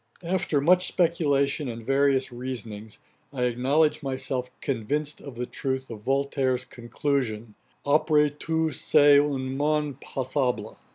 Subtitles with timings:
[0.23, 2.97] After much speculation and various reasonings,
[3.31, 7.53] I acknowledge myself convinced of the truth of Voltaire's conclusion,
[7.85, 10.79] 'Après tout c èst un monde passable.'